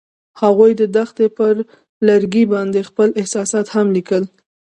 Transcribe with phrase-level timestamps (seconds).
[0.41, 1.55] هغوی د دښته پر
[2.07, 4.23] لرګي باندې خپل احساسات هم لیکل.